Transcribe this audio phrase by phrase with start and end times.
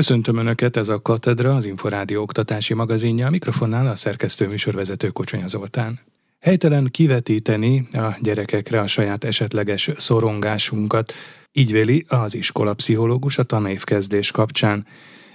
[0.00, 5.46] Köszöntöm Önöket, ez a Katedra, az Inforádió oktatási magazinja, a mikrofonnál a szerkesztő műsorvezető Kocsonya
[5.46, 6.00] Zoltán.
[6.38, 11.12] Helytelen kivetíteni a gyerekekre a saját esetleges szorongásunkat,
[11.52, 14.86] így véli az iskolapszichológus a tanévkezdés kapcsán.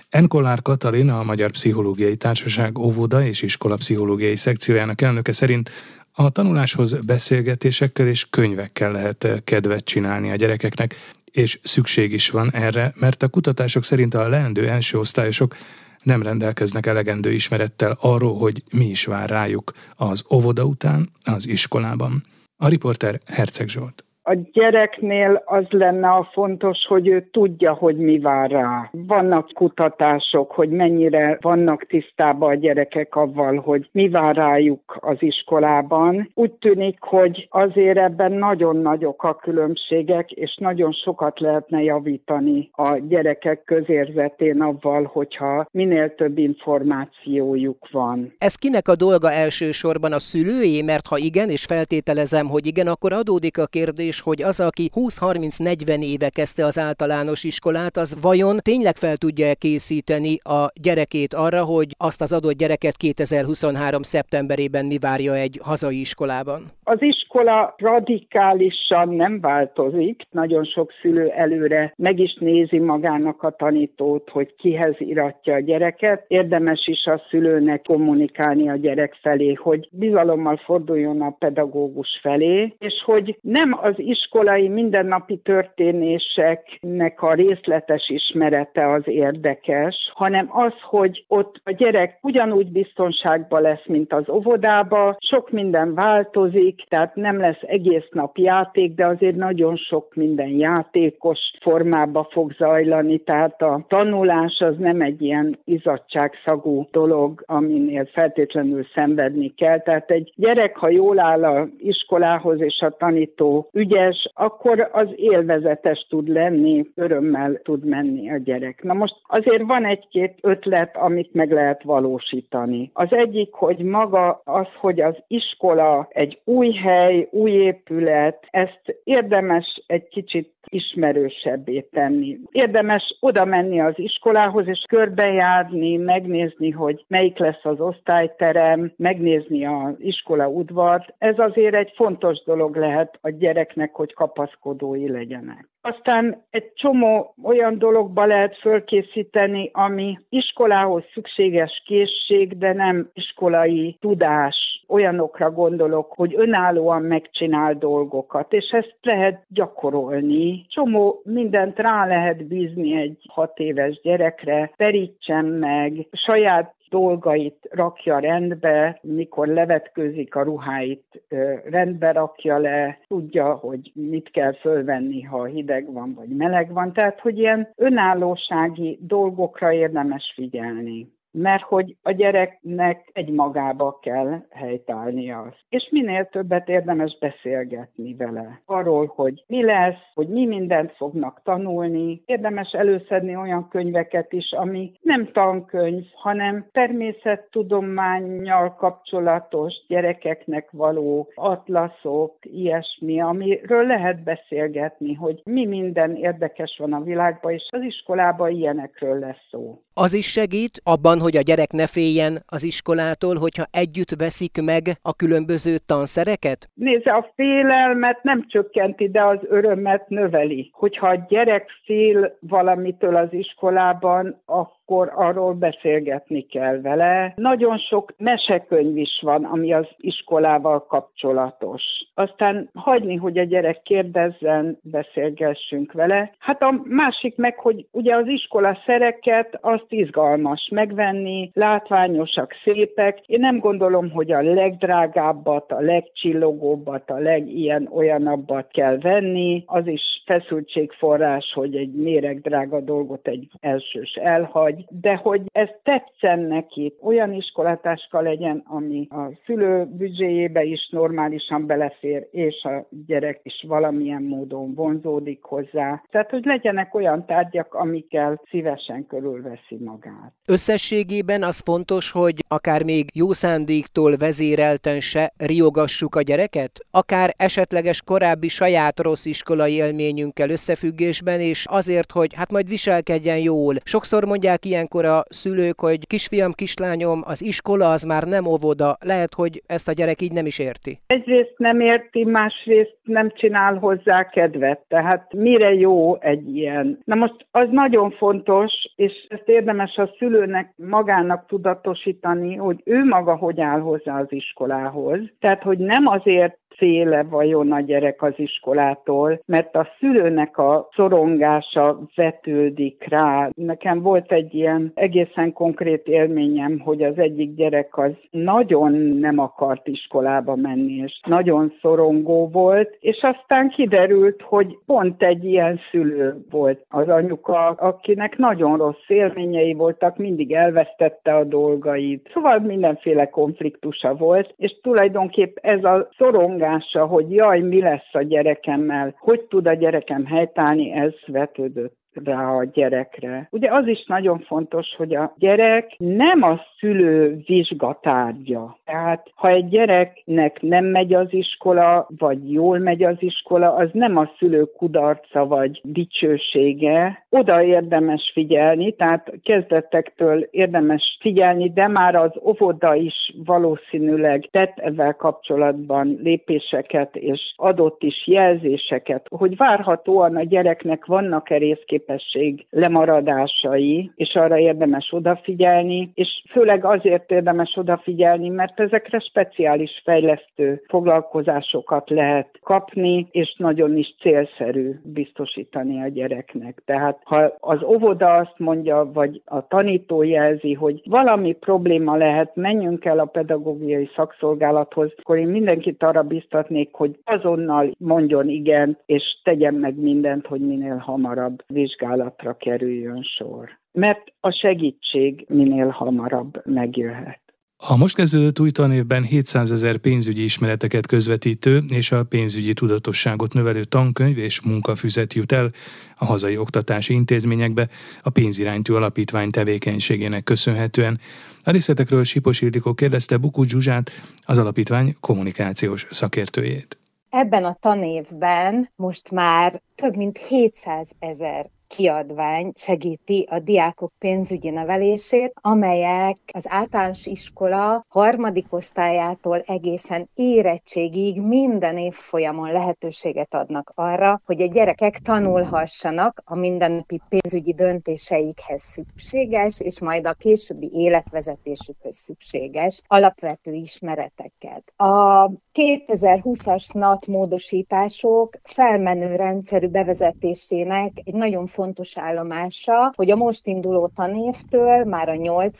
[0.09, 5.69] Enkolár Katalin, a Magyar Pszichológiai Társaság óvoda és iskolapszichológiai szekciójának elnöke szerint
[6.11, 10.95] a tanuláshoz beszélgetésekkel és könyvekkel lehet kedvet csinálni a gyerekeknek,
[11.35, 15.55] és szükség is van erre, mert a kutatások szerint a leendő első osztályosok
[16.03, 22.25] nem rendelkeznek elegendő ismerettel arról, hogy mi is vár rájuk az óvoda után az iskolában.
[22.57, 28.19] A riporter Herceg Zsolt a gyereknél az lenne a fontos, hogy ő tudja, hogy mi
[28.19, 28.89] vár rá.
[28.91, 36.31] Vannak kutatások, hogy mennyire vannak tisztában a gyerekek avval, hogy mi vár rájuk az iskolában.
[36.33, 42.97] Úgy tűnik, hogy azért ebben nagyon nagyok a különbségek, és nagyon sokat lehetne javítani a
[43.07, 48.33] gyerekek közérzetén avval, hogyha minél több információjuk van.
[48.37, 53.13] Ez kinek a dolga elsősorban a szülői, mert ha igen, és feltételezem, hogy igen, akkor
[53.13, 58.57] adódik a kérdés, kérdés, hogy az, aki 20-30-40 éve kezdte az általános iskolát, az vajon
[58.61, 64.01] tényleg fel tudja készíteni a gyerekét arra, hogy azt az adott gyereket 2023.
[64.01, 66.61] szeptemberében mi várja egy hazai iskolában?
[66.83, 70.21] Az iskola radikálisan nem változik.
[70.31, 76.25] Nagyon sok szülő előre meg is nézi magának a tanítót, hogy kihez iratja a gyereket.
[76.27, 82.93] Érdemes is a szülőnek kommunikálni a gyerek felé, hogy bizalommal forduljon a pedagógus felé, és
[83.05, 91.61] hogy nem az iskolai mindennapi történéseknek a részletes ismerete az érdekes, hanem az, hogy ott
[91.63, 98.07] a gyerek ugyanúgy biztonságban lesz, mint az óvodába, sok minden változik, tehát nem lesz egész
[98.11, 104.75] nap játék, de azért nagyon sok minden játékos formába fog zajlani, tehát a tanulás az
[104.77, 109.79] nem egy ilyen izadságszagú dolog, aminél feltétlenül szenvedni kell.
[109.79, 115.07] Tehát egy gyerek, ha jól áll a iskolához és a tanító ügy ügyes, akkor az
[115.15, 118.83] élvezetes tud lenni, örömmel tud menni a gyerek.
[118.83, 122.89] Na most azért van egy-két ötlet, amit meg lehet valósítani.
[122.93, 129.83] Az egyik, hogy maga az, hogy az iskola egy új hely, új épület, ezt érdemes
[129.87, 132.37] egy kicsit ismerősebbé tenni.
[132.51, 139.93] Érdemes oda menni az iskolához, és körbejárni, megnézni, hogy melyik lesz az osztályterem, megnézni az
[139.97, 141.13] iskola udvart.
[141.17, 145.69] Ez azért egy fontos dolog lehet a gyereknek, hogy kapaszkodói legyenek.
[145.87, 154.83] Aztán egy csomó olyan dologba lehet fölkészíteni, ami iskolához szükséges készség, de nem iskolai tudás.
[154.87, 160.65] Olyanokra gondolok, hogy önállóan megcsinál dolgokat, és ezt lehet gyakorolni.
[160.67, 168.99] Csomó mindent rá lehet bízni egy hat éves gyerekre, terítsen meg, saját dolgait rakja rendbe,
[169.01, 171.23] mikor levetkőzik a ruháit,
[171.69, 176.93] rendbe rakja le, tudja, hogy mit kell fölvenni, ha hideg van vagy meleg van.
[176.93, 185.53] Tehát, hogy ilyen önállósági dolgokra érdemes figyelni mert hogy a gyereknek egy magába kell helytállnia.
[185.69, 188.61] És minél többet érdemes beszélgetni vele.
[188.65, 192.21] Arról, hogy mi lesz, hogy mi mindent fognak tanulni.
[192.25, 203.21] Érdemes előszedni olyan könyveket is, ami nem tankönyv, hanem természettudományjal kapcsolatos gyerekeknek való atlaszok, ilyesmi,
[203.21, 209.47] amiről lehet beszélgetni, hogy mi minden érdekes van a világban, és az iskolában ilyenekről lesz
[209.49, 209.79] szó.
[210.03, 214.83] Az is segít abban, hogy a gyerek ne féljen az iskolától, hogyha együtt veszik meg
[215.01, 216.69] a különböző tanszereket?
[216.73, 220.69] Nézze, a félelmet nem csökkenti, de az örömet növeli.
[220.73, 224.74] Hogyha a gyerek fél valamitől az iskolában, akkor
[225.15, 227.33] arról beszélgetni kell vele.
[227.35, 231.83] Nagyon sok mesekönyv is van, ami az iskolával kapcsolatos.
[232.13, 236.31] Aztán hagyni, hogy a gyerek kérdezzen, beszélgessünk vele.
[236.39, 243.19] Hát a másik meg, hogy ugye az iskola szereket azt izgalmas megvenni, látványosak, szépek.
[243.25, 249.63] Én nem gondolom, hogy a legdrágábbat, a legcsillogóbbat, a legilyen olyanabbat kell venni.
[249.65, 256.39] Az is feszültségforrás, hogy egy méregdrága dolgot egy elsős elhagy vagy, de hogy ez tetszen
[256.39, 256.93] neki.
[257.01, 264.23] Olyan iskolatáska legyen, ami a szülő büdzséjébe is normálisan belefér, és a gyerek is valamilyen
[264.23, 266.03] módon vonzódik hozzá.
[266.11, 270.33] Tehát, hogy legyenek olyan tárgyak, amikkel szívesen körülveszi magát.
[270.47, 276.71] Összességében az fontos, hogy akár még jó szándéktól vezérelten se riogassuk a gyereket?
[276.91, 283.75] Akár esetleges korábbi saját rossz iskolai élményünkkel összefüggésben, és azért, hogy hát majd viselkedjen jól.
[283.83, 288.95] Sokszor mondják ilyenkor a szülők, hogy kisfiam, kislányom, az iskola az már nem óvoda.
[289.05, 290.99] Lehet, hogy ezt a gyerek így nem is érti.
[291.07, 294.79] Egyrészt nem érti, másrészt nem csinál hozzá kedvet.
[294.87, 296.99] Tehát mire jó egy ilyen?
[297.03, 303.35] Na most az nagyon fontos, és ezt érdemes a szülőnek magának tudatosítani, hogy ő maga
[303.35, 305.19] hogy áll hozzá az iskolához.
[305.39, 311.99] Tehát, hogy nem azért féle vajon a gyerek az iskolától, mert a szülőnek a szorongása
[312.15, 313.49] vetődik rá.
[313.55, 319.87] Nekem volt egy ilyen egészen konkrét élményem, hogy az egyik gyerek az nagyon nem akart
[319.87, 326.85] iskolába menni, és nagyon szorongó volt, és aztán kiderült, hogy pont egy ilyen szülő volt
[326.89, 332.29] az anyuka, akinek nagyon rossz élményei voltak, mindig elvesztette a dolgait.
[332.33, 338.21] Szóval mindenféle konfliktusa volt, és tulajdonképp ez a szorongás szorongása, hogy jaj, mi lesz a
[338.21, 343.47] gyerekemmel, hogy tud a gyerekem helytállni, ez vetődött rá a gyerekre.
[343.51, 348.77] Ugye az is nagyon fontos, hogy a gyerek nem a szülő vizsgatárgya.
[348.85, 354.17] Tehát ha egy gyereknek nem megy az iskola, vagy jól megy az iskola, az nem
[354.17, 357.25] a szülő kudarca vagy dicsősége.
[357.29, 365.13] Oda érdemes figyelni, tehát kezdetektől érdemes figyelni, de már az óvoda is valószínűleg tett ezzel
[365.13, 374.35] kapcsolatban lépéseket, és adott is jelzéseket, hogy várhatóan a gyereknek vannak-e részkép képesség lemaradásai, és
[374.35, 383.27] arra érdemes odafigyelni, és főleg azért érdemes odafigyelni, mert ezekre speciális fejlesztő foglalkozásokat lehet kapni,
[383.31, 386.81] és nagyon is célszerű biztosítani a gyereknek.
[386.85, 393.05] Tehát ha az óvoda azt mondja, vagy a tanító jelzi, hogy valami probléma lehet, menjünk
[393.05, 399.73] el a pedagógiai szakszolgálathoz, akkor én mindenkit arra biztatnék, hogy azonnal mondjon igen, és tegyen
[399.73, 403.69] meg mindent, hogy minél hamarabb vizsgálja vizsgálatra kerüljön sor.
[403.91, 407.39] Mert a segítség minél hamarabb megjöhet.
[407.77, 413.83] A most kezdődött új tanévben 700 ezer pénzügyi ismereteket közvetítő és a pénzügyi tudatosságot növelő
[413.83, 415.69] tankönyv és munkafüzet jut el
[416.17, 417.87] a hazai oktatási intézményekbe
[418.23, 421.19] a pénziránytű alapítvány tevékenységének köszönhetően.
[421.63, 424.11] A részletekről Sipos Ildikó kérdezte Bukú Zsuzsát,
[424.45, 426.97] az alapítvány kommunikációs szakértőjét.
[427.29, 435.53] Ebben a tanévben most már több mint 700 ezer kiadvány segíti a diákok pénzügyi nevelését,
[435.61, 444.67] amelyek az általános iskola harmadik osztályától egészen érettségig minden évfolyamon lehetőséget adnak arra, hogy a
[444.67, 454.93] gyerekek tanulhassanak a mindennapi pénzügyi döntéseikhez szükséges, és majd a későbbi életvezetésükhöz szükséges alapvető ismereteket.
[454.95, 461.83] A 2020-as NAT módosítások felmenő rendszerű bevezetésének egy nagyon fontos
[462.15, 465.79] állomása, hogy a most induló tanévtől már a 8.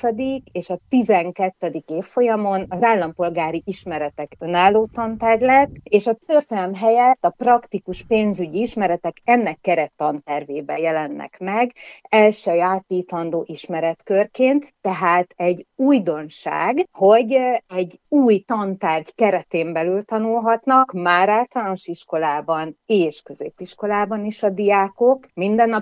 [0.51, 1.83] és a 12.
[1.87, 9.17] évfolyamon az állampolgári ismeretek önálló tantárgy lett, és a történelem helyett a praktikus pénzügyi ismeretek
[9.23, 11.71] ennek kerettantervébe jelennek meg,
[12.01, 17.37] elsajátítandó ismeretkörként, tehát egy újdonság, hogy
[17.75, 25.27] egy új tantárgy keretén belül tanulhatnak már általános iskolában és középiskolában is a diákok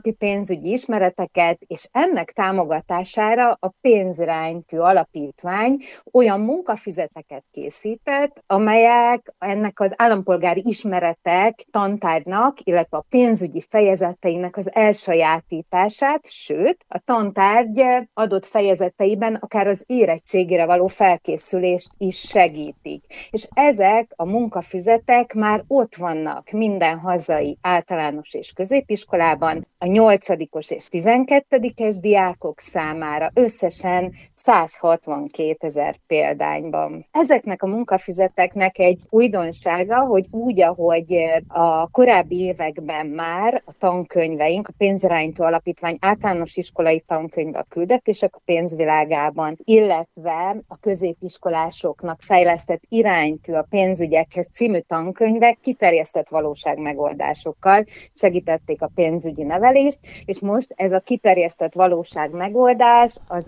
[0.03, 5.78] mindennapi pénzügyi ismereteket, és ennek támogatására a pénziránytű alapítvány
[6.11, 16.25] olyan munkafizeteket készített, amelyek ennek az állampolgári ismeretek tantárgynak, illetve a pénzügyi fejezeteinek az elsajátítását,
[16.30, 23.04] sőt, a tantárgy adott fejezeteiben akár az érettségére való felkészülést is segítik.
[23.31, 30.30] És ezek a munkafüzetek már ott vannak minden hazai általános és középiskolában, a 8
[30.71, 37.06] és 12-es diákok számára összesen 162 ezer példányban.
[37.12, 41.16] Ezeknek a munkafizeteknek egy újdonsága, hogy úgy, ahogy
[41.47, 48.42] a korábbi években már a tankönyveink, a pénzirányító alapítvány általános iskolai tankönyve a küldetések a
[48.45, 58.92] pénzvilágában, illetve a középiskolásoknak fejlesztett iránytű a pénzügyekhez című tankönyvek kiterjesztett valóság megoldásokkal segítették a
[58.95, 63.47] pénzügyi nevelést, és most ez a kiterjesztett valóság megoldás az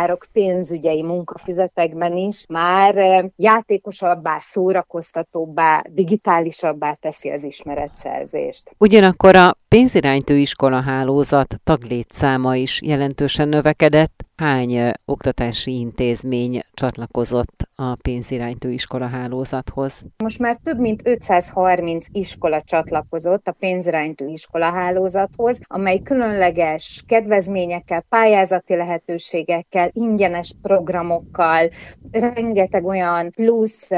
[0.00, 8.74] állampolgárok pénzügyei munkafizetekben is már játékosabbá, szórakoztatóbbá, digitálisabbá teszi az ismeretszerzést.
[8.78, 18.70] Ugyanakkor a pénziránytő iskola hálózat taglétszáma is jelentősen növekedett, hány oktatási intézmény csatlakozott a pénziránytő
[18.70, 20.02] iskola hálózathoz?
[20.22, 28.76] Most már több mint 530 iskola csatlakozott a pénziránytő iskola hálózathoz, amely különleges kedvezményekkel, pályázati
[28.76, 31.70] lehetőségekkel, ingyenes programokkal,
[32.10, 33.88] rengeteg olyan plusz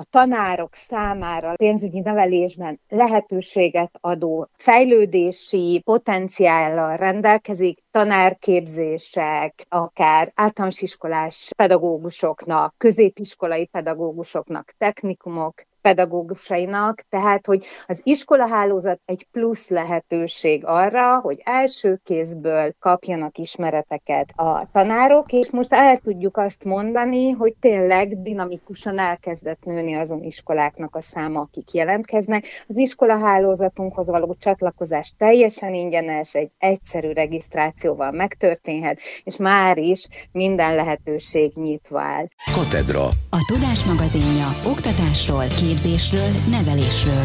[0.00, 12.74] a tanárok számára pénzügyi nevelésben lehetőséget adó fejlődési potenciállal rendelkezik, tanárképzések, akár általános iskolás pedagógusoknak,
[12.78, 22.74] középiskolai pedagógusoknak, technikumok, pedagógusainak, tehát hogy az iskolahálózat egy plusz lehetőség arra, hogy első kézből
[22.78, 29.94] kapjanak ismereteket a tanárok, és most el tudjuk azt mondani, hogy tényleg dinamikusan elkezdett nőni
[29.94, 32.44] azon iskoláknak a száma, akik jelentkeznek.
[32.68, 41.52] Az iskolahálózatunkhoz való csatlakozás teljesen ingyenes, egy egyszerű regisztrációval megtörténhet, és már is minden lehetőség
[41.54, 42.26] nyitva áll.
[42.54, 43.04] Katedra.
[43.30, 47.24] A Tudás magazinja oktatásról, képzésről, nevelésről.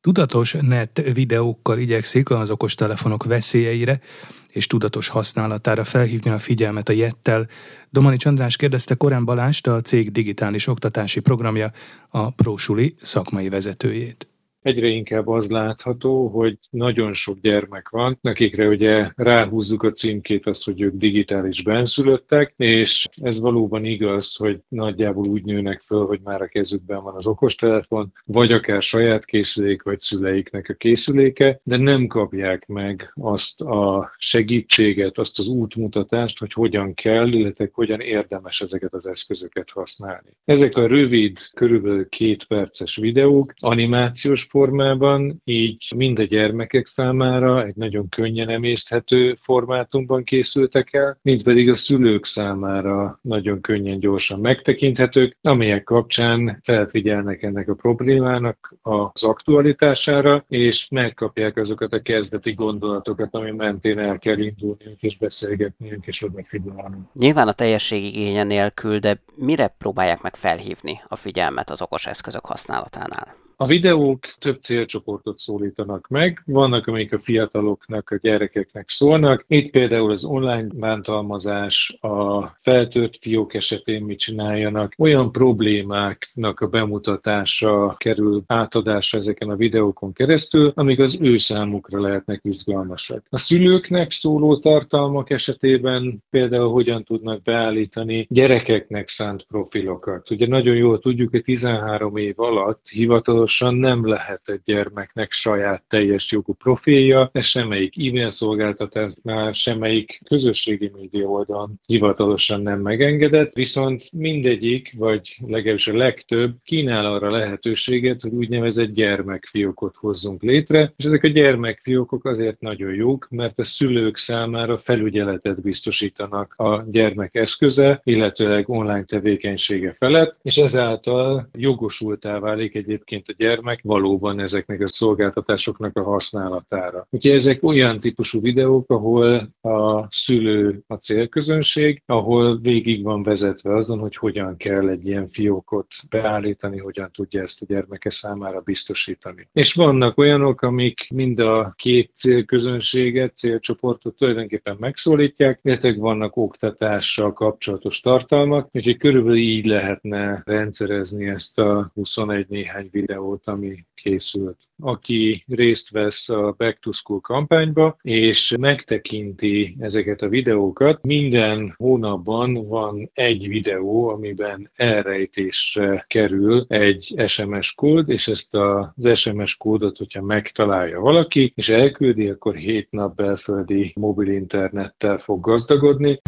[0.00, 4.00] Tudatos net videókkal igyekszik az okostelefonok veszélyeire
[4.48, 7.46] és tudatos használatára felhívni a figyelmet a Jettel.
[7.90, 11.72] Domani Csandrás kérdezte Korán Balást, a cég digitális oktatási programja,
[12.08, 14.33] a Prósuli szakmai vezetőjét
[14.64, 20.64] egyre inkább az látható, hogy nagyon sok gyermek van, akikre ugye ráhúzzuk a címkét azt,
[20.64, 26.42] hogy ők digitális benszülöttek, és ez valóban igaz, hogy nagyjából úgy nőnek föl, hogy már
[26.42, 32.06] a kezükben van az okostelefon, vagy akár saját készülék, vagy szüleiknek a készüléke, de nem
[32.06, 38.94] kapják meg azt a segítséget, azt az útmutatást, hogy hogyan kell, illetve hogyan érdemes ezeket
[38.94, 40.36] az eszközöket használni.
[40.44, 47.74] Ezek a rövid, körülbelül két perces videók, animációs formában, így mind a gyermekek számára egy
[47.74, 55.36] nagyon könnyen emészthető formátumban készültek el, mind pedig a szülők számára nagyon könnyen, gyorsan megtekinthetők,
[55.42, 63.50] amelyek kapcsán felfigyelnek ennek a problémának az aktualitására, és megkapják azokat a kezdeti gondolatokat, ami
[63.50, 66.96] mentén el kell indulniuk és beszélgetniük és odafigyelni.
[67.12, 72.46] Nyilván a teljesség igénye nélkül, de mire próbálják meg felhívni a figyelmet az okos eszközök
[72.46, 73.43] használatánál?
[73.56, 79.44] A videók több célcsoportot szólítanak meg, vannak, amik a fiataloknak, a gyerekeknek szólnak.
[79.48, 87.94] Itt például az online bántalmazás, a feltört fiók esetén mit csináljanak, olyan problémáknak a bemutatása
[87.98, 93.26] kerül átadásra ezeken a videókon keresztül, amik az ő számukra lehetnek izgalmasak.
[93.30, 100.30] A szülőknek szóló tartalmak esetében például hogyan tudnak beállítani gyerekeknek szánt profilokat.
[100.30, 105.82] Ugye nagyon jól tudjuk, hogy 13 év alatt hivatalos hivatalosan nem lehet egy gyermeknek saját
[105.88, 114.12] teljes jogú profilja, ez semmelyik e-mail szolgáltatásnál, semmelyik közösségi média oldalon hivatalosan nem megengedett, viszont
[114.12, 121.24] mindegyik, vagy legalábbis a legtöbb kínál arra lehetőséget, hogy úgynevezett gyermekfiókot hozzunk létre, és ezek
[121.24, 128.68] a gyermekfiókok azért nagyon jók, mert a szülők számára felügyeletet biztosítanak a gyermek eszköze, illetőleg
[128.68, 136.02] online tevékenysége felett, és ezáltal jogosultá válik egyébként a gyermek valóban ezeknek a szolgáltatásoknak a
[136.02, 137.06] használatára.
[137.10, 143.98] Úgyhogy ezek olyan típusú videók, ahol a szülő a célközönség, ahol végig van vezetve azon,
[143.98, 149.48] hogy hogyan kell egy ilyen fiókot beállítani, hogyan tudja ezt a gyermeke számára biztosítani.
[149.52, 158.00] És vannak olyanok, amik mind a két célközönséget, célcsoportot tulajdonképpen megszólítják, illetve vannak oktatással kapcsolatos
[158.00, 164.58] tartalmak, úgyhogy körülbelül így lehetne rendszerezni ezt a 21 néhány videót videót, ami készült.
[164.82, 172.68] Aki részt vesz a Back to School kampányba, és megtekinti ezeket a videókat, minden hónapban
[172.68, 180.22] van egy videó, amiben elrejtésre kerül egy SMS kód, és ezt az SMS kódot, hogyha
[180.22, 186.20] megtalálja valaki, és elküldi, akkor 7 nap belföldi mobil internettel fog gazdagodni.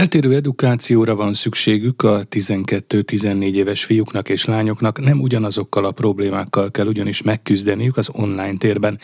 [0.00, 6.86] Eltérő edukációra van szükségük a 12-14 éves fiúknak és lányoknak, nem ugyanazokkal a problémákkal kell
[6.86, 8.98] ugyanis megküzdeniük az online térben.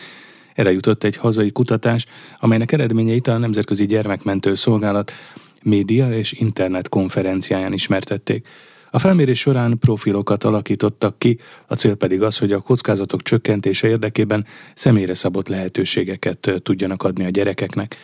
[0.53, 2.05] Erre jutott egy hazai kutatás,
[2.39, 5.11] amelynek eredményeit a Nemzetközi Gyermekmentő Szolgálat
[5.63, 8.47] média és internet konferenciáján ismertették.
[8.91, 14.45] A felmérés során profilokat alakítottak ki, a cél pedig az, hogy a kockázatok csökkentése érdekében
[14.73, 17.95] személyre szabott lehetőségeket tudjanak adni a gyerekeknek.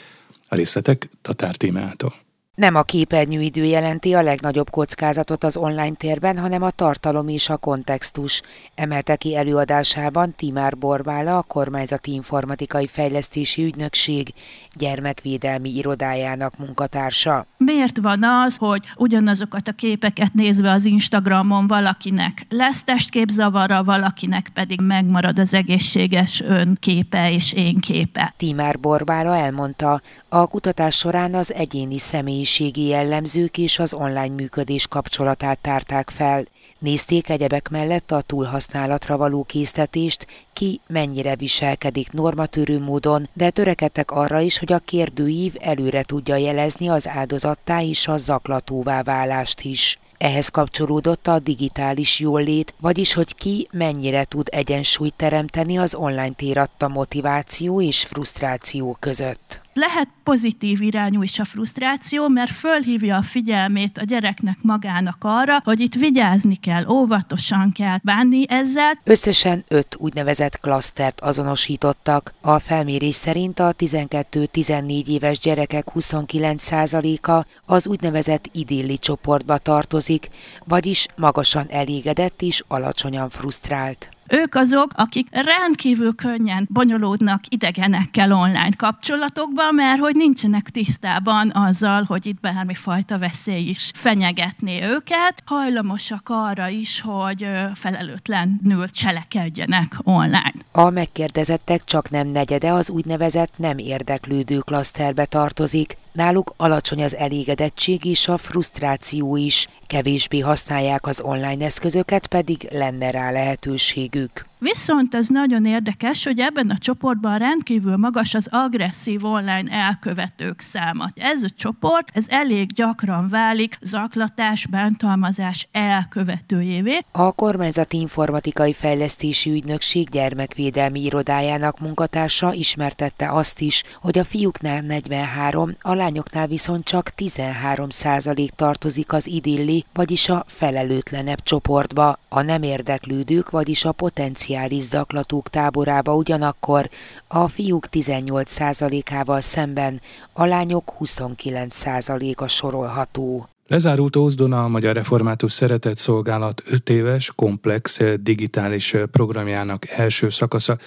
[0.48, 2.23] A részletek Tatár Tímától.
[2.56, 7.58] Nem a képernyőidő jelenti a legnagyobb kockázatot az online térben, hanem a tartalom és a
[7.58, 8.42] kontextus,
[8.76, 14.34] emelte ki előadásában Timár Borbála, a Kormányzati Informatikai Fejlesztési Ügynökség
[14.76, 17.46] gyermekvédelmi irodájának munkatársa.
[17.58, 24.82] Miért van az, hogy ugyanazokat a képeket nézve az Instagramon valakinek lesz testképzavara, valakinek pedig
[24.82, 28.34] megmarad az egészséges önképe és én képe?
[28.38, 31.98] Timár Borbála elmondta, a kutatás során az egyéni
[32.44, 36.46] személyiségi jellemzők és az online működés kapcsolatát tárták fel.
[36.80, 44.40] Nézték egyebek mellett a túlhasználatra való késztetést, ki mennyire viselkedik normatörő módon, de törekedtek arra
[44.40, 50.00] is, hogy a kérdőív előre tudja jelezni az áldozattá és a zaklatóvá válást is.
[50.18, 56.88] Ehhez kapcsolódott a digitális jólét, vagyis hogy ki mennyire tud egyensúlyt teremteni az online tératta
[56.88, 64.04] motiváció és frusztráció között lehet pozitív irányú is a frusztráció, mert fölhívja a figyelmét a
[64.04, 69.00] gyereknek magának arra, hogy itt vigyázni kell, óvatosan kell bánni ezzel.
[69.04, 72.34] Összesen öt úgynevezett klasztert azonosítottak.
[72.42, 80.30] A felmérés szerint a 12-14 éves gyerekek 29%-a az úgynevezett idilli csoportba tartozik,
[80.66, 84.13] vagyis magasan elégedett és alacsonyan frusztrált.
[84.34, 92.26] Ők azok, akik rendkívül könnyen bonyolódnak idegenekkel online kapcsolatokban, mert hogy nincsenek tisztában azzal, hogy
[92.26, 100.54] itt bármifajta veszély is fenyegetné őket, hajlamosak arra is, hogy felelőtlenül cselekedjenek online.
[100.72, 108.06] A megkérdezettek csak nem negyede az úgynevezett nem érdeklődő klaszterbe tartozik, Náluk alacsony az elégedettség
[108.06, 114.46] és a frusztráció is, kevésbé használják az online eszközöket, pedig lenne rá lehetőségük.
[114.64, 121.10] Viszont ez nagyon érdekes, hogy ebben a csoportban rendkívül magas az agresszív online elkövetők száma.
[121.16, 126.98] Ez a csoport, ez elég gyakran válik zaklatás, bántalmazás elkövetőjévé.
[127.12, 135.76] A Kormányzati Informatikai Fejlesztési Ügynökség gyermekvédelmi irodájának munkatársa ismertette azt is, hogy a fiúknál 43,
[135.82, 142.64] a lányoknál viszont csak 13 százalék tartozik az idilli, vagyis a felelőtlenebb csoportba, a nem
[142.64, 146.90] érdeklődők, vagyis a potenciális szociális zaklatók táborába ugyanakkor
[147.28, 150.02] a fiúk 18%-ával szemben
[150.34, 153.50] a lányok 29%-a sorolható.
[153.68, 160.78] Lezárult Ózdona a Magyar Református Szeretett Szolgálat 5 éves, komplex digitális programjának első szakasza,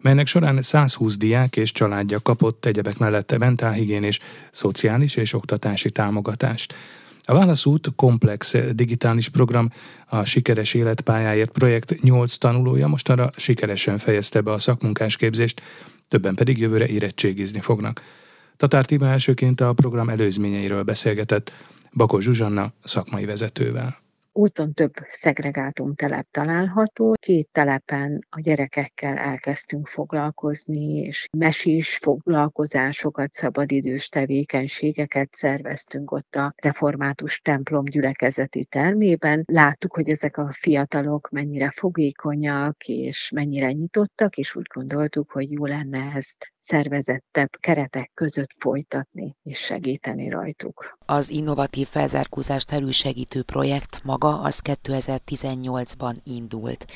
[0.00, 4.18] melynek során 120 diák és családja kapott egyebek mellett mentálhigiénés,
[4.50, 6.74] szociális és oktatási támogatást.
[7.24, 9.70] A Válaszút komplex digitális program
[10.06, 15.62] a Sikeres Életpályáért projekt 8 tanulója mostanra sikeresen fejezte be a szakmunkásképzést,
[16.08, 18.02] többen pedig jövőre érettségizni fognak.
[18.56, 21.52] Tatár Tibá elsőként a program előzményeiről beszélgetett
[21.92, 24.01] Bakos Zsuzsanna szakmai vezetővel.
[24.34, 27.14] Úton több szegregátum telep található.
[27.20, 37.40] Két telepen a gyerekekkel elkezdtünk foglalkozni, és mesés foglalkozásokat, szabadidős tevékenységeket szerveztünk ott a református
[37.40, 39.42] templom gyülekezeti termében.
[39.46, 45.66] Láttuk, hogy ezek a fiatalok mennyire fogékonyak, és mennyire nyitottak, és úgy gondoltuk, hogy jó
[45.66, 50.98] lenne ezt szervezettebb keretek között folytatni és segíteni rajtuk.
[51.06, 56.86] Az innovatív felzárkózást elősegítő projekt maga az 2018-ban indult.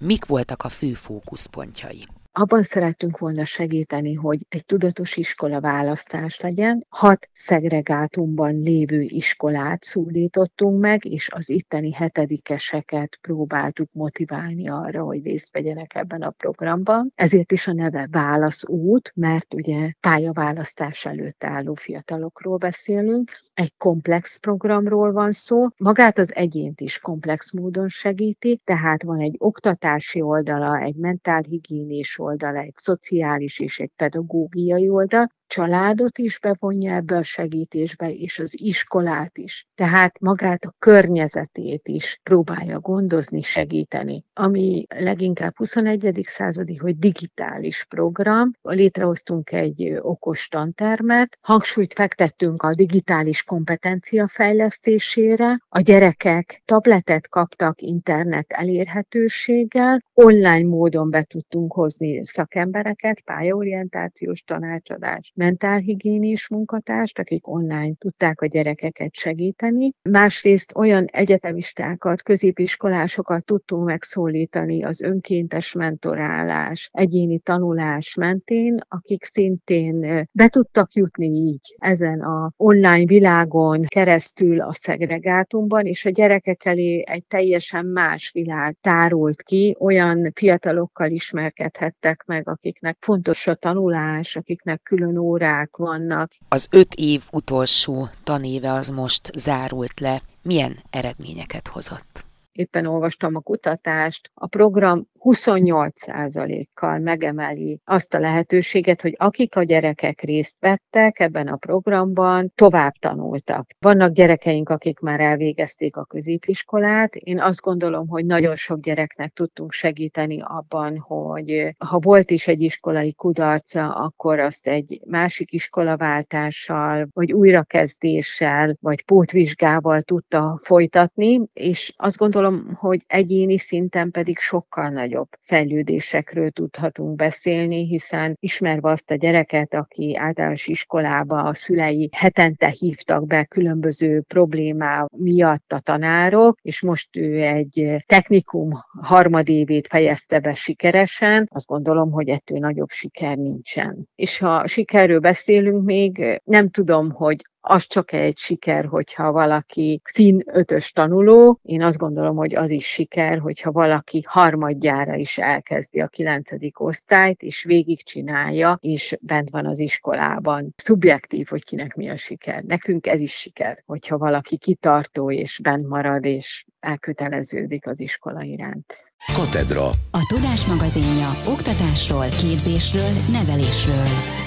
[0.00, 2.06] Mik voltak a fő fókuszpontjai?
[2.38, 6.86] Abban szerettünk volna segíteni, hogy egy tudatos iskola választás legyen.
[6.88, 15.52] Hat szegregátumban lévő iskolát szólítottunk meg, és az itteni hetedikeseket próbáltuk motiválni arra, hogy részt
[15.52, 17.12] vegyenek ebben a programban.
[17.14, 23.30] Ezért is a neve Válaszút, mert ugye pályaválasztás előtt álló fiatalokról beszélünk.
[23.54, 25.66] Egy komplex programról van szó.
[25.76, 32.58] Magát az egyént is komplex módon segíti, tehát van egy oktatási oldala, egy mentálhigiénés oldala,
[32.58, 39.38] egy szociális és egy pedagógiai oldal, családot is bevonja ebbe a segítésbe, és az iskolát
[39.38, 39.66] is.
[39.74, 44.24] Tehát magát a környezetét is próbálja gondozni, segíteni.
[44.34, 46.22] Ami leginkább 21.
[46.26, 48.50] századi, hogy digitális program.
[48.62, 55.60] Létrehoztunk egy okos tantermet, hangsúlyt fektettünk a digitális kompetencia fejlesztésére.
[55.68, 66.48] A gyerekek tabletet kaptak internet elérhetőséggel, online módon be tudtunk hozni szakembereket, pályaorientációs tanácsadás, mentálhigiénés
[66.48, 69.92] munkatárst, akik online tudták a gyerekeket segíteni.
[70.02, 80.48] Másrészt olyan egyetemistákat, középiskolásokat tudtunk megszólítani az önkéntes mentorálás, egyéni tanulás mentén, akik szintén be
[80.48, 87.24] tudtak jutni így ezen a online világon keresztül a szegregátumban, és a gyerekek elé egy
[87.26, 95.18] teljesen más világ tárult ki, olyan fiatalokkal ismerkedhettek meg, akiknek fontos a tanulás, akiknek külön
[95.26, 96.30] órák vannak.
[96.48, 100.22] Az öt év utolsó tanéve az most zárult le.
[100.42, 102.24] Milyen eredményeket hozott?
[102.52, 104.30] Éppen olvastam a kutatást.
[104.34, 111.56] A program 28%-kal megemeli azt a lehetőséget, hogy akik a gyerekek részt vettek ebben a
[111.56, 113.66] programban, tovább tanultak.
[113.78, 117.14] Vannak gyerekeink, akik már elvégezték a középiskolát.
[117.14, 122.60] Én azt gondolom, hogy nagyon sok gyereknek tudtunk segíteni abban, hogy ha volt is egy
[122.60, 132.18] iskolai kudarca, akkor azt egy másik iskolaváltással, vagy újrakezdéssel, vagy pótvizsgával tudta folytatni, és azt
[132.18, 139.14] gondolom, hogy egyéni szinten pedig sokkal nagyobb nagyobb fejlődésekről tudhatunk beszélni, hiszen ismerve azt a
[139.14, 146.82] gyereket, aki általános iskolába a szülei hetente hívtak be különböző problémá miatt a tanárok, és
[146.82, 154.08] most ő egy technikum harmadévét fejezte be sikeresen, azt gondolom, hogy ettől nagyobb siker nincsen.
[154.14, 160.42] És ha sikerről beszélünk még, nem tudom, hogy az csak egy siker, hogyha valaki szín
[160.46, 161.60] ötös tanuló.
[161.62, 167.42] Én azt gondolom, hogy az is siker, hogyha valaki harmadjára is elkezdi a kilencedik osztályt,
[167.42, 170.74] és végigcsinálja, és bent van az iskolában.
[170.76, 172.62] Szubjektív, hogy kinek mi a siker.
[172.62, 178.98] Nekünk ez is siker, hogyha valaki kitartó és bent marad, és elköteleződik az iskola iránt.
[179.34, 179.86] Katedra.
[180.10, 184.45] A Tudás magazinja oktatásról, képzésről, nevelésről.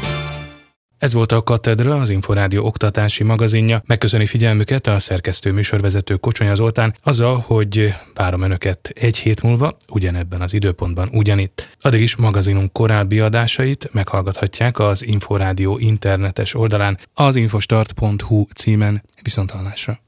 [0.99, 3.81] Ez volt a Katedra, az Inforádió oktatási magazinja.
[3.85, 10.41] Megköszöni figyelmüket a szerkesztő műsorvezető Kocsonya Zoltán azzal, hogy várom Önöket egy hét múlva, ugyanebben
[10.41, 11.77] az időpontban ugyanitt.
[11.81, 19.99] Addig is magazinunk korábbi adásait meghallgathatják az Inforádió internetes oldalán az infostart.hu címen viszontalásra.